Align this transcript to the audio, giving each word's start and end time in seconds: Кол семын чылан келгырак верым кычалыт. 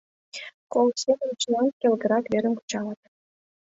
Кол 0.71 0.87
семын 1.01 1.31
чылан 1.41 1.67
келгырак 1.79 2.25
верым 2.31 2.53
кычалыт. 2.59 3.01